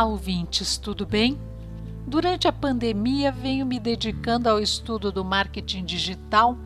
[0.00, 1.38] Olá, ouvintes, tudo bem?
[2.06, 6.56] Durante a pandemia, venho me dedicando ao estudo do marketing digital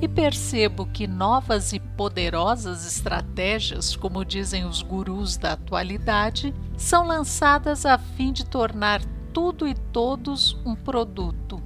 [0.00, 7.84] e percebo que novas e poderosas estratégias, como dizem os gurus da atualidade, são lançadas
[7.84, 9.02] a fim de tornar
[9.34, 11.62] tudo e todos um produto.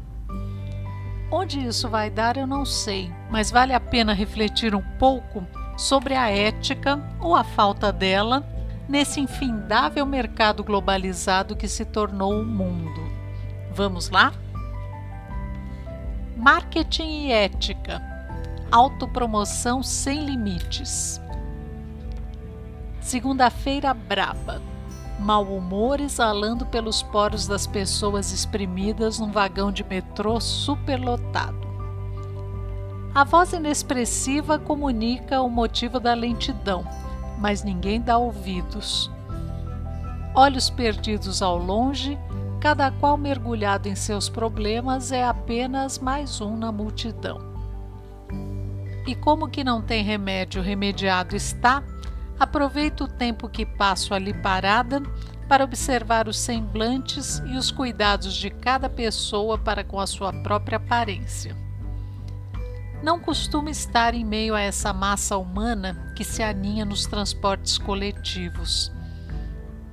[1.31, 5.47] Onde isso vai dar, eu não sei, mas vale a pena refletir um pouco
[5.77, 8.45] sobre a ética ou a falta dela
[8.89, 13.01] nesse infindável mercado globalizado que se tornou o mundo.
[13.73, 14.33] Vamos lá?
[16.37, 18.03] Marketing e ética.
[18.71, 21.21] Autopromoção sem limites.
[23.01, 24.61] Segunda-feira braba.
[25.19, 31.63] Mau humor exalando pelos poros das pessoas espremidas num vagão de metrô superlotado.
[33.15, 36.85] A voz inexpressiva comunica o motivo da lentidão
[37.43, 39.11] mas ninguém dá ouvidos.
[40.33, 42.17] Olhos perdidos ao longe,
[42.61, 47.41] cada qual mergulhado em seus problemas é apenas mais um na multidão.
[49.05, 51.83] E como que não tem remédio remediado está,
[52.39, 55.03] aproveito o tempo que passo ali parada
[55.49, 60.77] para observar os semblantes e os cuidados de cada pessoa para com a sua própria
[60.77, 61.62] aparência
[63.03, 68.93] não costumo estar em meio a essa massa humana que se aninha nos transportes coletivos.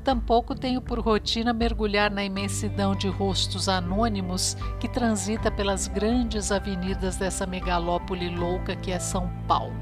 [0.04, 7.18] Tampouco tenho por rotina mergulhar na imensidão de rostos anônimos que transita pelas grandes avenidas
[7.18, 9.74] dessa megalópole louca que é São Paulo.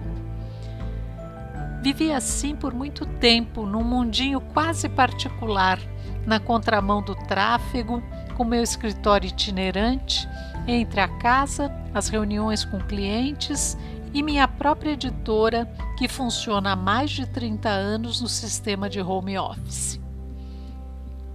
[1.83, 5.79] Vivi assim por muito tempo, num mundinho quase particular,
[6.25, 8.01] na contramão do tráfego,
[8.35, 10.27] com meu escritório itinerante
[10.67, 13.77] entre a casa, as reuniões com clientes
[14.13, 15.65] e minha própria editora,
[15.97, 19.99] que funciona há mais de 30 anos no sistema de home office.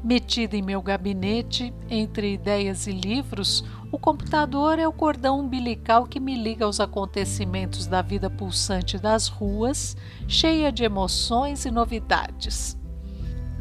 [0.04, 6.18] Metida em meu gabinete, entre ideias e livros, o computador é o cordão umbilical que
[6.18, 12.76] me liga aos acontecimentos da vida pulsante das ruas, cheia de emoções e novidades.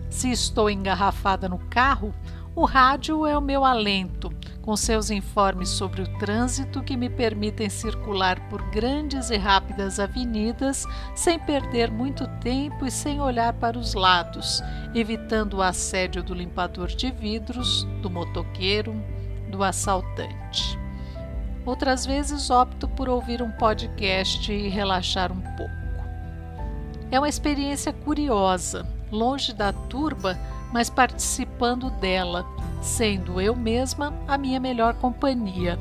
[0.09, 2.13] Se estou engarrafada no carro,
[2.55, 4.31] o rádio é o meu alento,
[4.61, 10.85] com seus informes sobre o trânsito que me permitem circular por grandes e rápidas avenidas
[11.15, 14.61] sem perder muito tempo e sem olhar para os lados,
[14.93, 18.93] evitando o assédio do limpador de vidros, do motoqueiro,
[19.49, 20.79] do assaltante.
[21.65, 25.81] Outras vezes opto por ouvir um podcast e relaxar um pouco.
[27.11, 30.39] É uma experiência curiosa, longe da turba,
[30.71, 32.45] mas participando dela
[32.81, 35.79] sendo eu mesma a minha melhor companhia.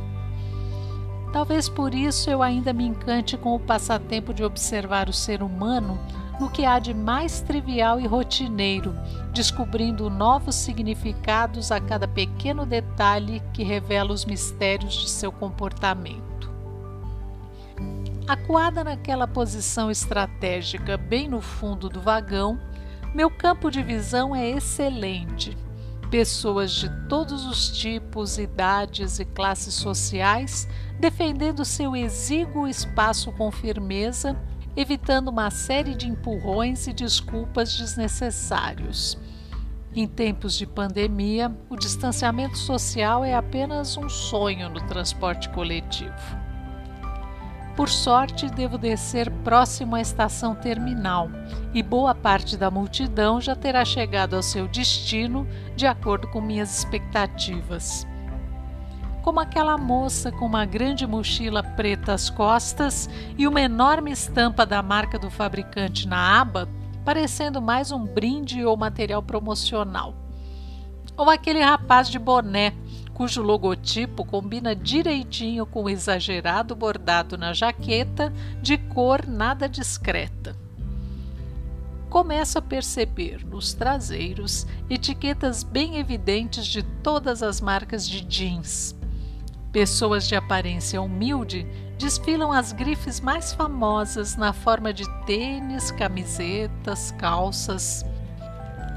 [1.32, 5.98] Talvez por isso eu ainda me encante com o passatempo de observar o ser humano
[6.40, 8.94] no que há de mais trivial e rotineiro,
[9.32, 16.50] descobrindo novos significados a cada pequeno detalhe que revela os mistérios de seu comportamento.
[18.26, 22.58] Acuada naquela posição estratégica bem no fundo do vagão,
[23.14, 25.56] meu campo de visão é excelente
[26.10, 34.36] pessoas de todos os tipos, idades e classes sociais defendendo seu exíguo espaço com firmeza,
[34.76, 39.16] evitando uma série de empurrões e desculpas desnecessários.
[39.94, 46.49] Em tempos de pandemia, o distanciamento social é apenas um sonho no transporte coletivo.
[47.80, 51.30] Por sorte, devo descer próximo à estação terminal
[51.72, 56.76] e boa parte da multidão já terá chegado ao seu destino de acordo com minhas
[56.76, 58.06] expectativas.
[59.22, 64.82] Como aquela moça com uma grande mochila preta às costas e uma enorme estampa da
[64.82, 66.68] marca do fabricante na aba,
[67.02, 70.14] parecendo mais um brinde ou material promocional.
[71.16, 72.74] Ou aquele rapaz de boné
[73.20, 78.32] cujo logotipo combina direitinho com o exagerado bordado na jaqueta
[78.62, 80.56] de cor nada discreta.
[82.08, 88.96] Começo a perceber nos traseiros etiquetas bem evidentes de todas as marcas de jeans.
[89.70, 91.66] Pessoas de aparência humilde
[91.98, 98.02] desfilam as grifes mais famosas na forma de tênis, camisetas, calças.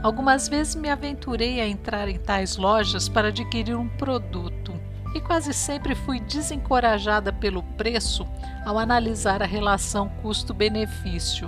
[0.04, 4.74] Algumas vezes me aventurei a entrar em tais lojas para adquirir um produto
[5.16, 8.28] e quase sempre fui desencorajada pelo preço
[8.66, 11.48] ao analisar a relação custo-benefício.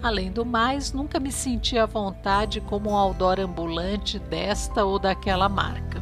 [0.00, 5.48] Além do mais, nunca me senti à vontade como um outdoor ambulante desta ou daquela
[5.48, 6.00] marca.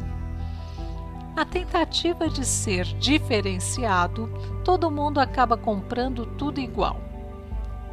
[1.35, 4.29] Na tentativa de ser diferenciado,
[4.63, 7.08] todo mundo acaba comprando tudo igual.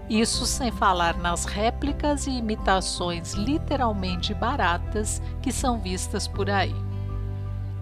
[0.09, 6.75] Isso sem falar nas réplicas e imitações literalmente baratas que são vistas por aí.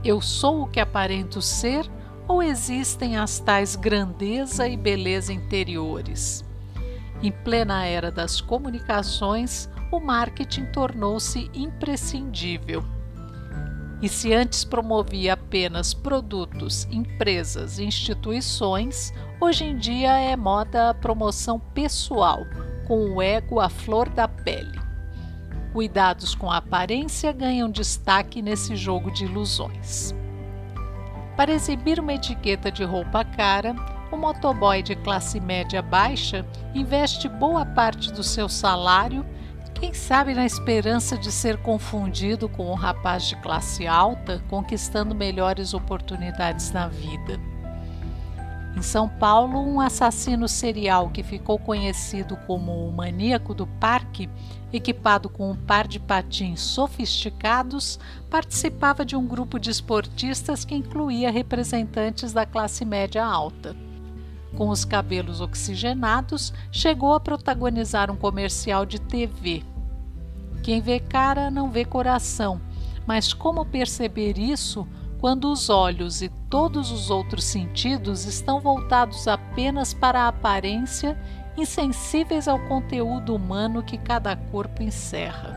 [0.03, 1.91] Eu sou o que aparento ser
[2.27, 6.43] ou existem as tais grandeza e beleza interiores?
[7.23, 12.83] Em plena era das comunicações, o marketing tornou-se imprescindível.
[14.03, 19.13] E se antes promovia apenas produtos, empresas e instituições,
[19.45, 22.47] Hoje em dia é moda a promoção pessoal,
[22.87, 24.81] com o ego à flor da pele.
[25.71, 30.15] Cuidados com a aparência ganham destaque nesse jogo de ilusões.
[31.37, 33.77] Para exibir uma etiqueta de roupa cara,
[34.11, 39.27] o motoboy de classe média baixa investe boa parte do seu salário,
[39.75, 45.75] quem sabe na esperança de ser confundido com um rapaz de classe alta conquistando melhores
[45.75, 47.39] oportunidades na vida.
[48.77, 54.29] Em São Paulo, um assassino serial que ficou conhecido como o maníaco do parque,
[54.73, 61.31] equipado com um par de patins sofisticados, participava de um grupo de esportistas que incluía
[61.31, 63.77] representantes da classe média alta.
[64.57, 69.63] Com os cabelos oxigenados, chegou a protagonizar um comercial de TV.
[70.65, 72.61] Quem vê cara não vê coração,
[73.07, 74.87] mas como perceber isso
[75.25, 81.19] quando os olhos e todos os outros sentidos estão voltados apenas para a aparência,
[81.57, 85.55] insensíveis ao conteúdo humano que cada corpo encerra.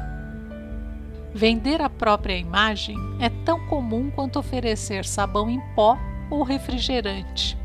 [1.33, 5.97] Vender a própria imagem é tão comum quanto oferecer sabão em pó
[6.31, 7.57] ou refrigerante.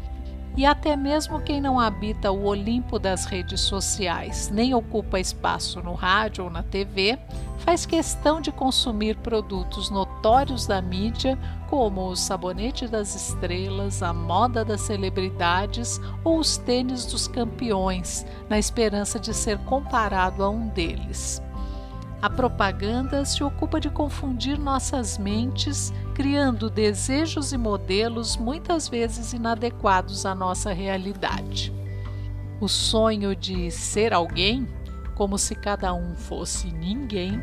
[0.56, 5.94] E até mesmo quem não habita o Olimpo das redes sociais, nem ocupa espaço no
[5.94, 7.18] rádio ou na TV,
[7.58, 11.38] faz questão de consumir produtos notórios da mídia,
[11.70, 18.58] como o sabonete das estrelas, a moda das celebridades ou os tênis dos campeões, na
[18.58, 21.42] esperança de ser comparado a um deles.
[22.20, 30.24] A propaganda se ocupa de confundir nossas mentes, criando desejos e modelos muitas vezes inadequados
[30.24, 31.72] à nossa realidade.
[32.60, 34.68] O sonho de ser alguém,
[35.16, 37.42] como se cada um fosse ninguém,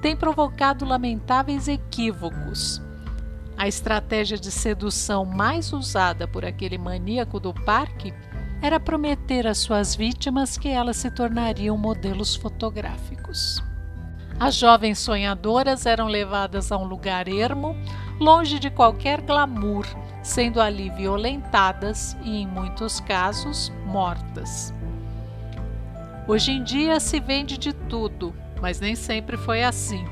[0.00, 2.80] tem provocado lamentáveis equívocos.
[3.58, 8.14] A estratégia de sedução mais usada por aquele maníaco do parque
[8.62, 13.62] era prometer às suas vítimas que elas se tornariam modelos fotográficos.
[14.40, 17.76] As jovens sonhadoras eram levadas a um lugar ermo,
[18.18, 19.86] longe de qualquer glamour,
[20.22, 24.72] sendo ali violentadas e, em muitos casos, mortas.
[26.26, 30.04] Hoje em dia se vende de tudo, mas nem sempre foi assim.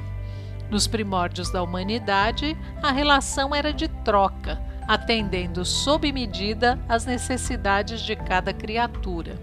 [0.71, 8.17] Nos primórdios da humanidade, a relação era de troca, atendendo sob medida às necessidades de
[8.17, 9.39] cada criatura.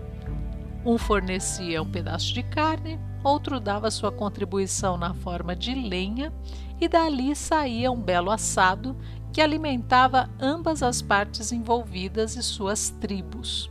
[0.85, 6.31] Um fornecia um pedaço de carne, outro dava sua contribuição na forma de lenha,
[6.79, 8.95] e dali saía um belo assado
[9.31, 13.69] que alimentava ambas as partes envolvidas e suas tribos.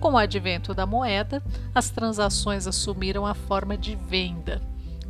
[0.00, 1.42] Com o advento da moeda,
[1.74, 4.60] as transações assumiram a forma de venda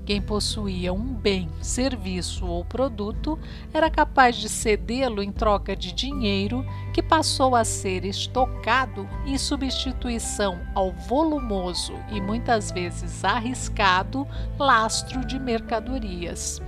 [0.04, 3.38] quem possuía um bem, serviço ou produto
[3.72, 10.60] era capaz de cedê-lo em troca de dinheiro que passou a ser estocado em substituição
[10.74, 14.26] ao volumoso e muitas vezes arriscado
[14.58, 16.60] lastro de mercadorias.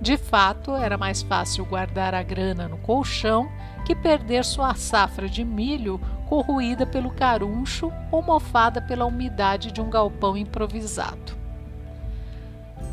[0.00, 3.50] De fato, era mais fácil guardar a grana no colchão
[3.84, 9.90] que perder sua safra de milho corroída pelo caruncho ou mofada pela umidade de um
[9.90, 11.38] galpão improvisado.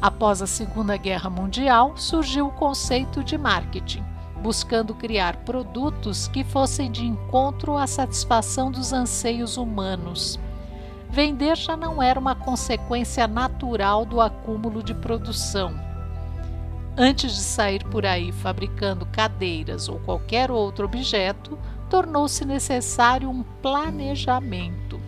[0.01, 4.03] Após a Segunda Guerra Mundial, surgiu o conceito de marketing,
[4.41, 10.39] buscando criar produtos que fossem de encontro à satisfação dos anseios humanos.
[11.09, 15.86] Vender já não era uma consequência natural do acúmulo de produção.
[16.97, 21.57] Antes de sair por aí fabricando cadeiras ou qualquer outro objeto,
[21.89, 24.99] tornou-se necessário um planejamento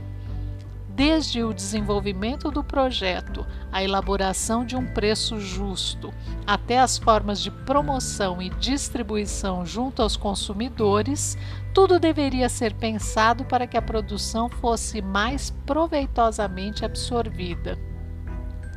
[1.00, 6.14] desde o desenvolvimento do projeto, a elaboração de um preço justo,
[6.46, 11.38] até as formas de promoção e distribuição junto aos consumidores,
[11.74, 17.80] tudo deveria ser pensado para que a produção fosse mais proveitosamente absorvida.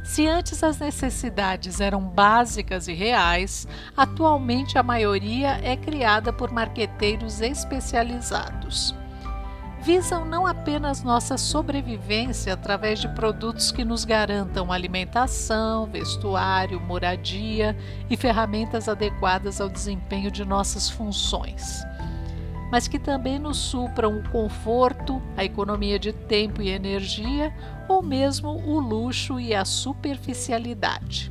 [0.02, 7.40] Se antes as necessidades eram básicas e reais, atualmente a maioria é criada por marqueteiros
[7.40, 8.94] especializados.
[9.80, 17.76] Visam não apenas nossa sobrevivência através de produtos que nos garantam alimentação, vestuário, moradia
[18.08, 21.82] e ferramentas adequadas ao desempenho de nossas funções
[22.72, 27.54] mas que também nos supram o conforto, a economia de tempo e energia
[27.86, 31.30] ou mesmo o luxo e a superficialidade.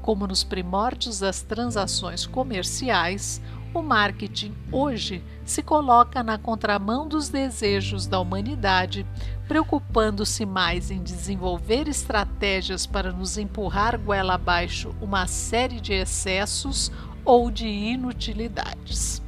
[0.00, 3.42] Como nos primórdios das transações comerciais,
[3.74, 9.04] o marketing hoje se coloca na contramão dos desejos da humanidade,
[9.48, 16.92] preocupando-se mais em desenvolver estratégias para nos empurrar goela abaixo uma série de excessos
[17.24, 19.20] ou de inutilidades.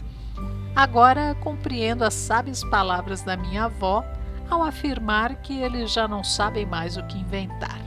[0.80, 4.02] Agora compreendo as sábias palavras da minha avó
[4.48, 7.78] ao afirmar que eles já não sabem mais o que inventar.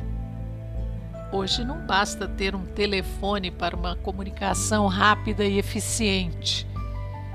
[1.31, 6.67] Hoje não basta ter um telefone para uma comunicação rápida e eficiente.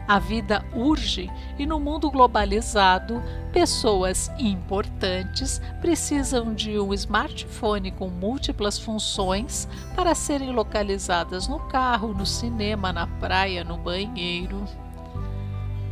[0.07, 3.21] A vida urge e no mundo globalizado,
[3.53, 12.25] pessoas importantes precisam de um smartphone com múltiplas funções para serem localizadas no carro, no
[12.25, 14.65] cinema, na praia, no banheiro.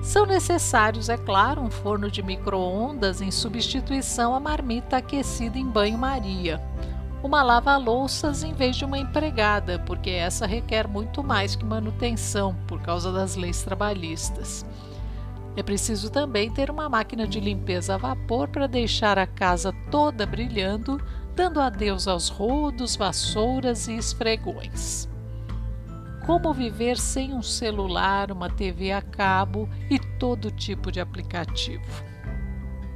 [0.07, 6.63] São necessários, é claro, um forno de micro-ondas em substituição à marmita aquecida em banho-maria.
[7.25, 12.81] Uma lava-louças em vez de uma empregada, porque essa requer muito mais que manutenção por
[12.81, 14.65] causa das leis trabalhistas.
[15.57, 20.25] É preciso também ter uma máquina de limpeza a vapor para deixar a casa toda
[20.25, 25.09] brilhando, dando adeus aos rodos, vassouras e esfregões.
[26.27, 32.05] Como viver sem um celular, uma TV a cabo e todo tipo de aplicativo.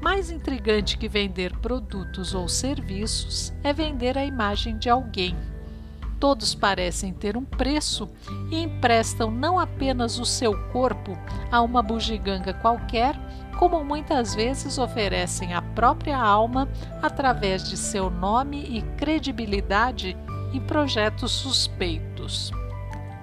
[0.02, 5.36] Mais intrigante que vender produtos ou serviços é vender a imagem de alguém.
[6.18, 8.10] Todos parecem ter um preço
[8.50, 11.16] e emprestam não apenas o seu corpo
[11.52, 13.14] a uma bugiganga qualquer,
[13.60, 16.68] como muitas vezes oferecem a própria alma
[17.00, 20.16] através de seu nome e credibilidade
[20.52, 22.50] em projetos suspeitos.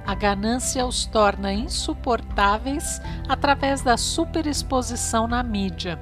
[0.08, 6.02] A ganância os torna insuportáveis através da superexposição na mídia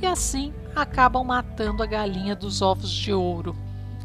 [0.00, 3.54] e assim acabam matando a galinha dos ovos de ouro.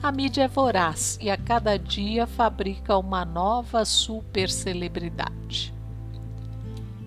[0.03, 5.74] A mídia é voraz e a cada dia fabrica uma nova supercelebridade.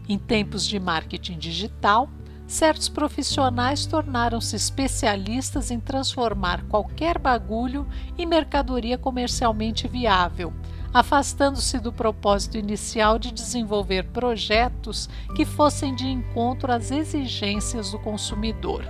[0.08, 2.08] Em tempos de marketing digital,
[2.46, 7.86] certos profissionais tornaram-se especialistas em transformar qualquer bagulho
[8.16, 10.50] em mercadoria comercialmente viável
[10.92, 18.84] afastando-se do propósito inicial de desenvolver projetos que fossem de encontro às exigências do consumidor.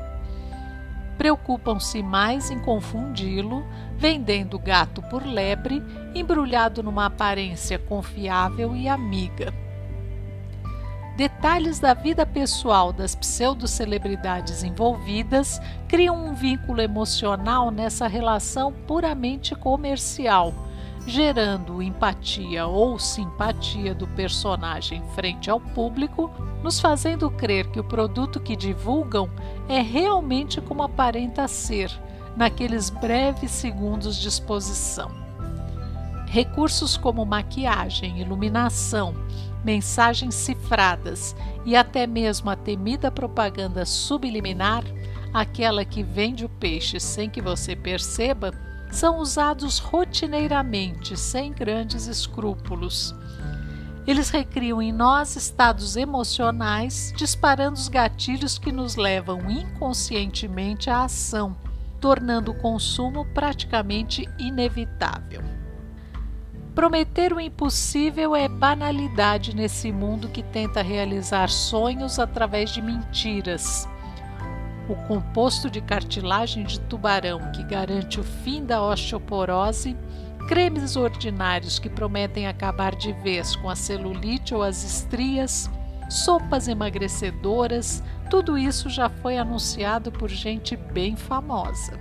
[1.16, 3.64] Preocupam-se mais em confundi-lo,
[3.96, 5.80] vendendo gato por lebre,
[6.14, 9.54] embrulhado numa aparência confiável e amiga.
[11.16, 20.52] Detalhes da vida pessoal das pseudo-celebridades envolvidas criam um vínculo emocional nessa relação puramente comercial
[21.06, 26.30] gerando empatia ou simpatia do personagem frente ao público,
[26.62, 29.28] nos fazendo crer que o produto que divulgam
[29.68, 31.90] é realmente como aparenta ser,
[32.36, 35.10] naqueles breves segundos de exposição.
[36.26, 39.14] Recursos como maquiagem, iluminação,
[39.64, 44.84] mensagens cifradas e até mesmo a temida propaganda subliminar,
[45.34, 48.52] aquela que vende o peixe sem que você perceba,
[48.92, 53.14] são usados rotineiramente, sem grandes escrúpulos.
[54.06, 61.56] Eles recriam em nós estados emocionais, disparando os gatilhos que nos levam inconscientemente à ação,
[62.00, 65.42] tornando o consumo praticamente inevitável.
[66.74, 73.88] Prometer o impossível é banalidade nesse mundo que tenta realizar sonhos através de mentiras
[74.88, 79.96] o composto de cartilagem de tubarão que garante o fim da osteoporose,
[80.48, 85.70] cremes ordinários que prometem acabar de vez com a celulite ou as estrias,
[86.10, 91.98] sopas emagrecedoras, tudo isso já foi anunciado por gente bem famosa.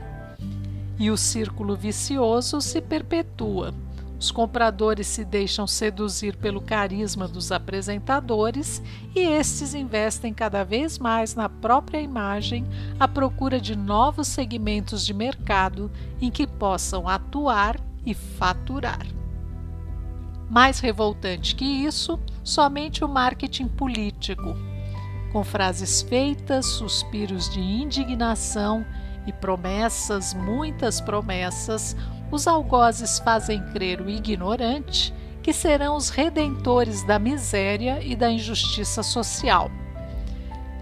[0.98, 3.74] E o círculo vicioso se perpetua
[4.22, 8.80] os compradores se deixam seduzir pelo carisma dos apresentadores
[9.16, 12.64] e estes investem cada vez mais na própria imagem
[13.00, 15.90] à procura de novos segmentos de mercado
[16.22, 19.08] em que possam atuar e faturar.
[20.48, 24.56] Mais revoltante que isso, somente o marketing político,
[25.34, 28.86] com frases feitas, suspiros de indignação
[29.26, 31.96] e promessas, muitas promessas,
[32.32, 39.04] os algozes fazem crer o ignorante que serão os redentores da miséria e da injustiça
[39.04, 39.70] social.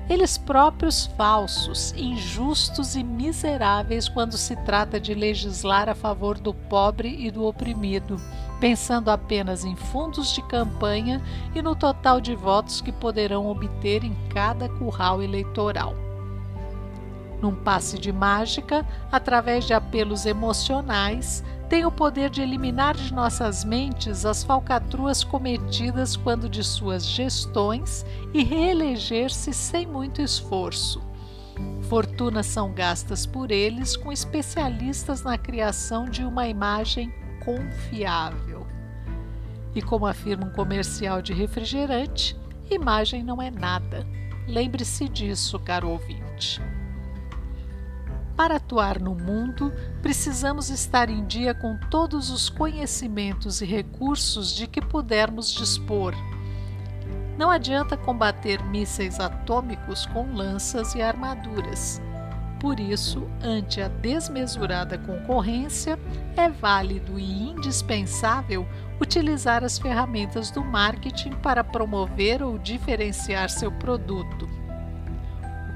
[0.09, 7.15] Eles próprios falsos, injustos e miseráveis quando se trata de legislar a favor do pobre
[7.19, 8.19] e do oprimido,
[8.59, 11.21] pensando apenas em fundos de campanha
[11.53, 16.08] e no total de votos que poderão obter em cada curral eleitoral.
[17.41, 23.63] Num passe de mágica, através de apelos emocionais, tem o poder de eliminar de nossas
[23.63, 31.01] mentes as falcatruas cometidas quando de suas gestões e reeleger-se sem muito esforço.
[31.83, 38.67] Fortunas são gastas por eles com especialistas na criação de uma imagem confiável.
[39.75, 42.35] E como afirma um comercial de refrigerante,
[42.69, 44.05] imagem não é nada.
[44.47, 46.61] Lembre-se disso, caro ouvinte.
[48.39, 49.69] Para atuar no mundo,
[50.01, 56.15] precisamos estar em dia com todos os conhecimentos e recursos de que pudermos dispor.
[57.37, 62.01] Não adianta combater mísseis atômicos com lanças e armaduras.
[62.61, 65.99] Por isso, ante a desmesurada concorrência,
[66.37, 68.65] é válido e indispensável
[69.01, 74.58] utilizar as ferramentas do marketing para promover ou diferenciar seu produto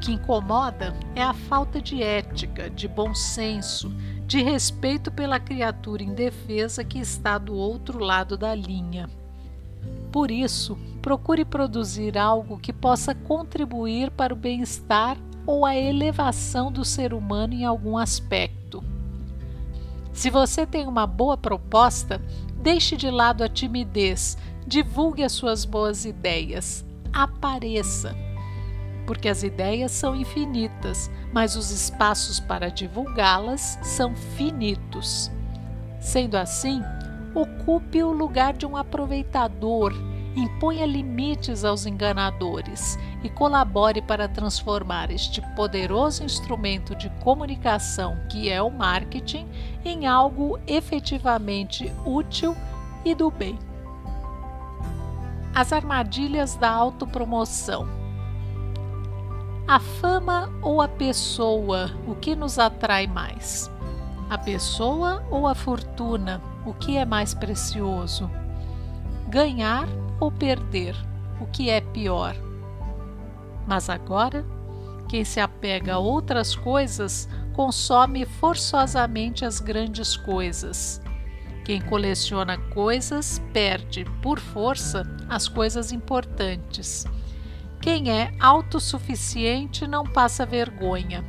[0.04, 3.90] que incomoda é a falta de ética, de bom senso,
[4.28, 9.10] de respeito pela criatura indefesa que está do outro lado da linha.
[10.12, 15.18] Por isso, procure produzir algo que possa contribuir para o bem-estar
[15.48, 18.84] ou a elevação do ser humano em algum aspecto.
[20.12, 22.22] Se você tem uma boa proposta,
[22.62, 28.14] deixe de lado a timidez, divulgue as suas boas ideias, apareça
[29.06, 35.32] porque as ideias são infinitas, mas os espaços para divulgá-las são finitos.
[36.00, 36.82] Sendo assim,
[37.34, 39.94] ocupe o lugar de um aproveitador,
[40.36, 48.62] imponha limites aos enganadores e colabore para transformar este poderoso instrumento de comunicação que é
[48.62, 49.48] o marketing
[49.86, 52.56] em algo efetivamente útil
[53.06, 53.58] e do bem.
[55.56, 58.03] As armadilhas da autopromoção.
[59.66, 63.72] A fama ou a pessoa, o que nos atrai mais?
[64.30, 68.30] A pessoa ou a fortuna, o que é mais precioso?
[69.30, 69.88] Ganhar
[70.20, 70.98] ou perder,
[71.40, 72.36] o que é pior?
[73.66, 74.46] Mas agora,
[75.08, 81.02] quem se apega a outras coisas consome forçosamente as grandes coisas.
[81.64, 87.06] Quem coleciona coisas perde, por força, as coisas importantes.
[87.84, 91.22] Quem é autossuficiente não passa vergonha.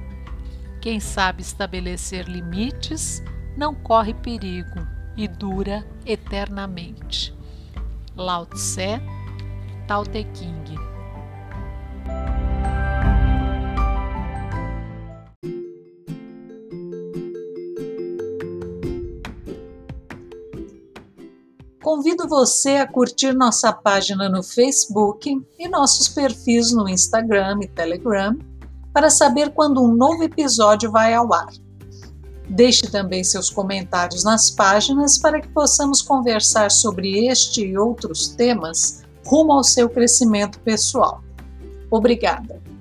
[0.80, 3.20] Quem sabe estabelecer limites
[3.56, 4.86] não corre perigo
[5.16, 7.34] e dura eternamente.
[8.14, 9.00] Lao Tse,
[9.88, 10.83] Tao Te King.
[21.94, 28.36] Convido você a curtir nossa página no Facebook e nossos perfis no Instagram e Telegram
[28.92, 31.46] para saber quando um novo episódio vai ao ar.
[32.48, 39.04] Deixe também seus comentários nas páginas para que possamos conversar sobre este e outros temas
[39.24, 41.22] rumo ao seu crescimento pessoal.
[41.92, 42.73] Obrigada!